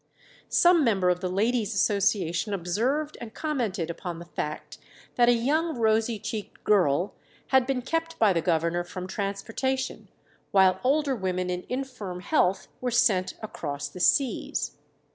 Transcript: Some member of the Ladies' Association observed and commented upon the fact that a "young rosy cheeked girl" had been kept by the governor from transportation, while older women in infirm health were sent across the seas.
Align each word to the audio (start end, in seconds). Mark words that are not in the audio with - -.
Some 0.49 0.83
member 0.83 1.11
of 1.11 1.19
the 1.19 1.29
Ladies' 1.29 1.75
Association 1.75 2.55
observed 2.55 3.19
and 3.21 3.35
commented 3.35 3.91
upon 3.91 4.17
the 4.17 4.25
fact 4.25 4.79
that 5.13 5.29
a 5.29 5.33
"young 5.33 5.77
rosy 5.77 6.17
cheeked 6.17 6.63
girl" 6.63 7.13
had 7.49 7.67
been 7.67 7.83
kept 7.83 8.17
by 8.17 8.33
the 8.33 8.41
governor 8.41 8.83
from 8.83 9.05
transportation, 9.05 10.09
while 10.49 10.81
older 10.83 11.15
women 11.15 11.51
in 11.51 11.67
infirm 11.69 12.21
health 12.21 12.67
were 12.81 12.89
sent 12.89 13.35
across 13.43 13.89
the 13.89 13.99
seas. 13.99 14.75